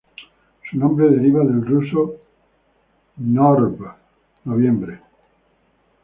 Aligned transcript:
Su 0.67 0.77
nombre 0.79 1.09
deriva 1.11 1.43
del 1.43 1.63
ruso 1.63 2.15
Ноябрь, 3.17 3.85
"noviembre". 4.45 4.99